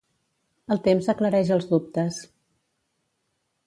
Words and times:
El 0.75 0.81
temps 0.87 1.11
aclareix 1.13 1.53
els 1.59 1.71
dubtes. 1.75 2.21